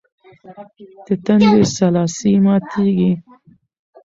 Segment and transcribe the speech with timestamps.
[1.05, 3.13] د تندي سلاسې ماتېږي.